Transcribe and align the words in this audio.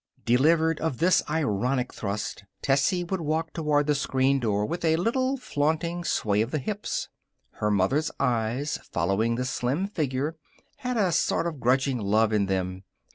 Delivered 0.25 0.79
of 0.79 0.97
this 0.97 1.21
ironic 1.29 1.93
thrust, 1.93 2.43
Tessie 2.63 3.03
would 3.03 3.21
walk 3.21 3.53
toward 3.53 3.85
the 3.85 3.93
screen 3.93 4.39
door 4.39 4.65
with 4.65 4.83
a 4.83 4.95
little 4.95 5.37
flaunting 5.37 6.03
sway 6.03 6.41
of 6.41 6.49
the 6.49 6.57
hips. 6.57 7.09
Her 7.51 7.69
mother's 7.69 8.09
eyes, 8.19 8.79
following 8.91 9.35
the 9.35 9.45
slim 9.45 9.85
figure, 9.85 10.37
had 10.77 10.97
a 10.97 11.11
sort 11.11 11.45
of 11.45 11.59
grudging 11.59 11.99
love 11.99 12.33
in 12.33 12.47
them. 12.47 12.81